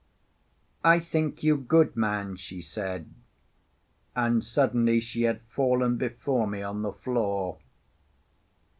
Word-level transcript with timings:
"I 0.83 0.99
think 0.99 1.43
you 1.43 1.55
good 1.57 1.95
man," 1.95 2.35
she 2.35 2.59
said. 2.59 3.07
And 4.15 4.43
suddenly 4.43 4.99
she 4.99 5.25
had 5.25 5.41
fallen 5.41 5.97
before 5.97 6.47
me 6.47 6.63
on 6.63 6.81
the 6.81 6.91
floor. 6.93 7.59